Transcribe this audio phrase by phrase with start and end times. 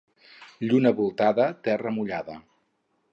[0.69, 2.39] Lluna voltada, terra mullada.